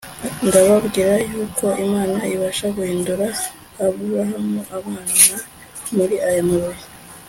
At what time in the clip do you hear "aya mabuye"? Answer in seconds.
6.27-6.83